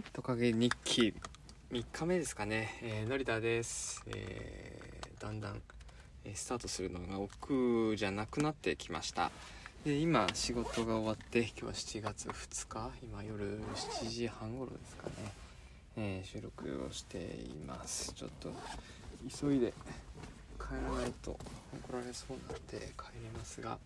[0.00, 1.14] い、トカゲ日記。
[1.70, 5.60] 3日目ですかね、えー、成田です、えーだんだん、
[6.24, 9.30] えスタートするのが億劫じゃなくなってきました。
[9.84, 12.90] で今仕事が終わって今日は7月2日。
[13.02, 15.12] 今夜7時半頃ですかね、
[15.96, 18.14] えー収録をしています。
[18.14, 18.50] ちょっと
[19.38, 19.74] 急いで
[20.58, 21.38] 帰らないと
[21.74, 23.78] 怒られそうなんで帰りますが。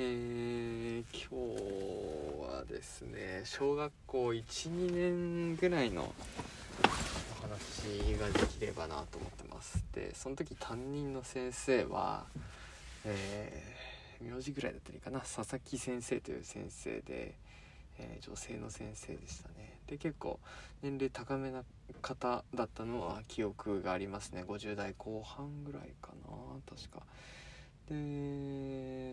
[0.00, 6.14] えー今日はですね小学校12年ぐらいの
[6.82, 9.84] お話ができればなと思ってます。
[9.92, 12.26] でその時担任の先生は
[13.04, 15.18] えー名字ぐらいだったらいいかな。
[15.18, 17.34] 佐々木先生という先生で、
[17.98, 19.78] えー女性の先生でしたね。
[19.88, 20.38] で結構
[20.80, 21.64] 年齢高めな
[22.02, 24.44] 方だったのは記憶がありますね。
[24.46, 26.28] 50代後半ぐらいかな
[26.68, 27.02] 確か。
[27.88, 27.94] で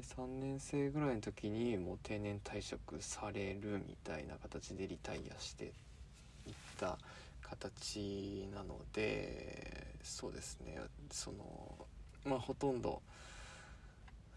[0.02, 6.98] 3年生ぐらいの時にもう定年退職されるみたいな形でリタイアしていった
[7.42, 10.78] 形なのでそうですね
[11.12, 11.88] その
[12.26, 13.02] まあほとんど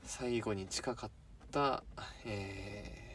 [0.04, 1.10] 最後に近かっ
[1.50, 1.82] た、
[2.24, 3.08] えー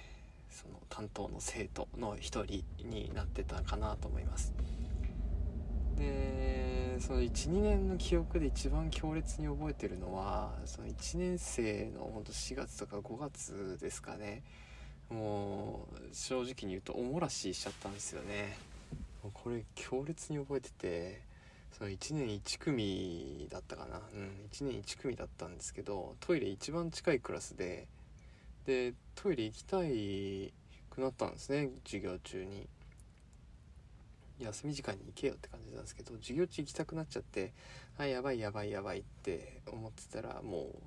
[0.53, 4.53] その担当の生徒の一人になってたかなと思います。
[5.97, 14.43] でその12年の記憶で一番強烈に覚えてるのはその1年生のほんと4月とか5月ですかね。
[15.09, 18.57] もう正直に言うとおもらししちゃったんですよね。
[19.23, 21.21] もうこれ強烈に覚えてて
[21.71, 24.01] その1年1組だったかな。
[24.13, 27.87] うん1年1組だったんですけどトイレ一番近いクラスで
[28.65, 30.53] でトイレ行きたい
[30.89, 32.67] くなったんですね授業中に。
[34.39, 37.53] 休み時間に行けよって感じなんですけど授業中行きたくなっちゃって
[37.97, 40.77] あやばいやばいやばいって思ってたらもう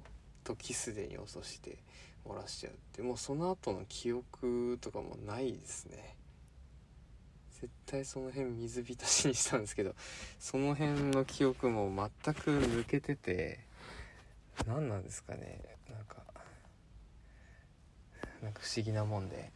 [0.45, 1.79] 時すでに遅して
[2.25, 6.17] 漏らしちゃうってもうその後の記憶とかもないですね。
[7.61, 9.95] 絶対その辺水浸しにしたんですけど
[10.39, 13.61] その辺の記憶も全く抜けてて
[14.67, 15.61] 何なんですかね。
[15.89, 16.17] なんか
[18.43, 19.51] なんか不思議なもんで。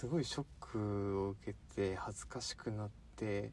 [0.00, 0.44] すごいショッ
[0.78, 3.50] を受けて恥ずかしくなって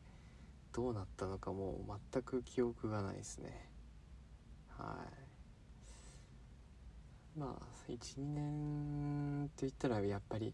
[0.73, 3.69] どうなったのかもう全く記憶がないですね。
[4.77, 4.97] は
[7.35, 7.39] い。
[7.39, 10.53] まあ12年って言ったらやっぱり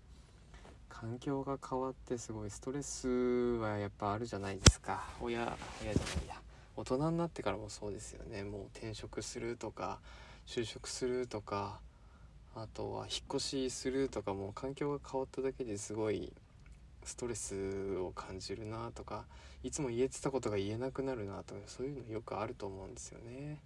[0.90, 5.04] 環境が変わってすごいストレスはやっぱあるじゃないですか。
[5.22, 6.36] 親親じゃないや。
[6.76, 8.44] 大人になってからもそうですよね。
[8.44, 10.00] もう転職するとか
[10.48, 11.80] 就職するとか
[12.56, 16.32] あとは引っ越しするとかも環境が変わっただけですごい
[17.06, 19.26] ストレスを感じるなとか
[19.64, 23.60] いつも言えてたことが言えなくなるなとかそういうのよくあると思うんですよね。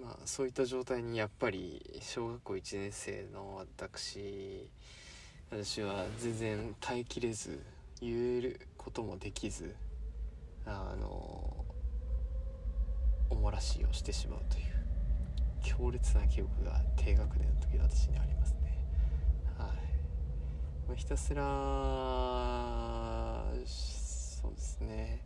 [0.00, 4.68] まあそういった状態にやっぱり小学校1年生の私
[5.50, 7.62] 私は全然耐えきれず
[8.00, 9.74] 言えることもできず
[10.66, 11.64] あの
[13.30, 14.64] おもらしをしてしまうという
[15.62, 18.63] 強烈な記憶が低学年の時の私にありますね
[20.86, 21.42] まあひたすら
[23.66, 25.20] そうですね。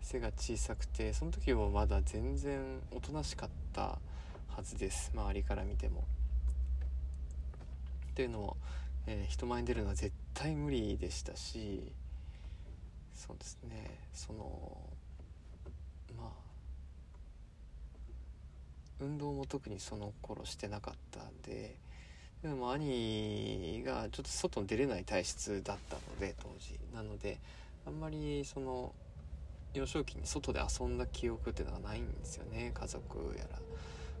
[0.00, 3.98] 背が小さくてその時はまだ全然おとなしかった
[4.48, 5.12] はずです。
[5.14, 6.04] 周りから見ても。
[8.10, 8.56] っていうのも、
[9.06, 11.92] えー人前に出るのは絶対無理でしたし
[13.14, 14.00] そうですね。
[14.12, 14.78] その
[16.16, 16.30] まあ
[19.00, 21.76] 運動も特にその頃してなかったんで
[22.42, 26.78] でも兄がちょっと外に出れない体質だったので当時。
[26.94, 27.38] なので
[27.86, 28.92] あんまりその
[29.74, 32.72] 幼少期に外で遊んだ記憶っていうのがないんですよね。
[32.74, 33.44] 家族や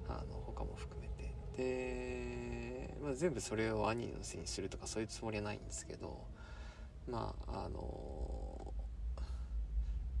[0.08, 1.08] らあの他も含めて。
[1.56, 6.24] で、まあ、全部それを兄のせいにするとかそういうつもりはないんですけど
[7.10, 8.74] まああの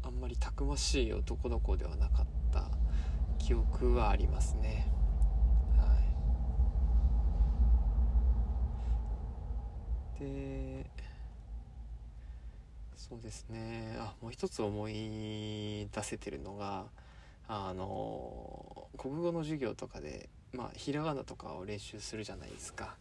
[0.02, 2.70] あんまりたくましい男の子ではなかった
[3.38, 4.90] 記憶はありますね
[5.76, 5.98] はい
[10.18, 10.86] で
[12.96, 13.96] そうですね。
[13.98, 16.86] あもう一つ思い出せてるのが
[17.46, 22.96] あの国語の授業とかでまあひらがなとかを練習するじゃないですか。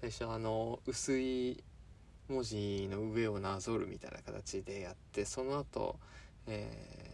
[0.00, 1.64] 最初あの薄い
[2.28, 5.96] 文字の上をなぞるみたいな形でやってその後、
[6.46, 7.08] えー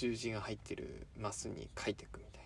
[0.00, 2.42] 十字が入ってるマスに書いていくみたい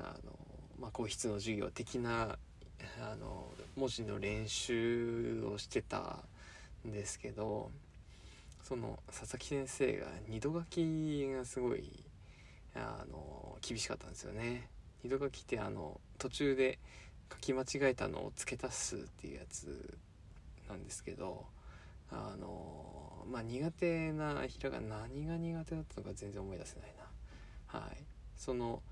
[0.00, 0.06] な。
[0.08, 0.32] あの、
[0.80, 2.36] まあ、皇室の授業的な
[3.00, 3.37] あの
[3.78, 6.18] 文字の練習をしてた
[6.86, 7.70] んですけど
[8.62, 12.04] その佐々木先生が二度書きがすごい
[12.74, 14.68] あの厳しかったんですよね。
[15.02, 16.78] 二度書きってあの途中で
[17.32, 19.96] 書き間違えたのを付け足すっていうやつ
[20.68, 21.46] なんですけど
[22.10, 26.94] あのまあ苦手なひらが何が苦手だったのか全然思い出せない
[27.72, 27.96] なはい
[28.36, 28.82] その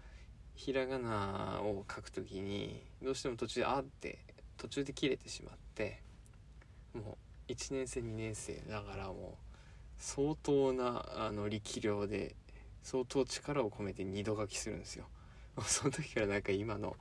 [0.55, 4.19] ひらがなを書くときにどうしても途中で「あ」って
[4.57, 6.03] 途中で切れてしまって
[6.95, 7.19] も
[7.49, 9.39] う1年生2年生ながらも
[9.99, 12.35] 相当なあの力量で
[12.83, 15.07] 相当力を込めて二度書きするんですよ。
[15.67, 16.97] その時からなんか今の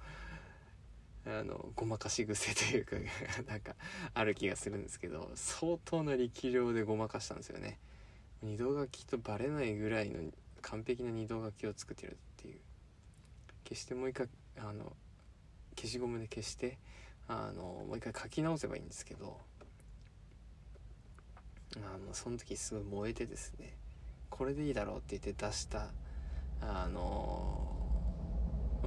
[1.25, 2.95] あのごまかし癖というか
[3.47, 3.75] なんか
[4.13, 7.79] ある気がするんですけど相当な力量でごまかしたんですよね。
[8.41, 10.31] 二度書きとバレないぐらいの
[10.61, 12.59] 完璧な二度書きを作ってるっていう。
[13.67, 14.95] 消してもう一回あの
[15.75, 16.77] 消しゴムで消して
[17.27, 19.39] あのもう一回書き直せばいいんですけど
[21.77, 23.77] あのその時すごい燃えてですね
[24.29, 25.87] これでいいだろうって言って出した
[26.61, 27.75] あの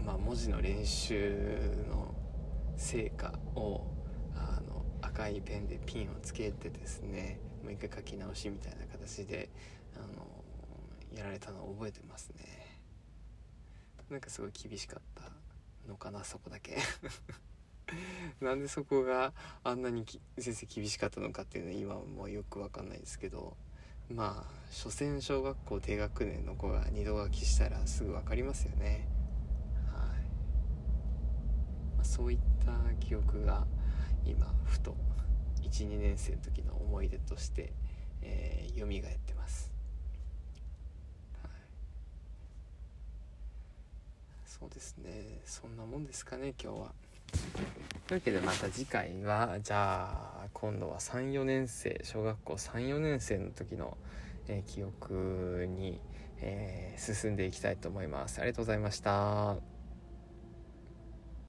[0.05, 2.15] まあ文字の練習の
[2.77, 3.87] 成果を
[4.35, 9.51] あの赤いペンでピンをつけてですねもう一回書き直しみたいな形で
[9.97, 10.27] あの
[11.17, 12.69] やられたのを覚えてますね。
[14.11, 15.31] なんかすごい厳しかった
[15.89, 16.79] のかなそこだけ。
[18.41, 19.33] なんでそこが
[19.65, 20.05] あんなに
[20.39, 23.57] 先生厳しかったのかっていうのは今もよくわかんないですけど
[24.11, 29.07] まあ所詮小学校低学年の子が二度書きしたらすぐ分かりますよね。
[29.93, 30.21] はい、
[31.97, 33.67] まあ、そういった記憶が
[34.25, 34.95] 今ふと
[35.63, 37.73] 12年生の時の思い出として、
[38.23, 39.73] えー、蘇ってます、
[41.43, 41.53] はい、
[44.47, 45.41] そうですね。
[45.45, 47.08] そんなもんですかね今日は。
[48.07, 53.97] というわけでまた次回はじゃあ今度は34年生小学校34年生の時の、
[54.49, 56.01] えー、記憶に、
[56.41, 58.41] えー、進んでいきたいと思います。
[58.41, 59.78] ありがとうございました。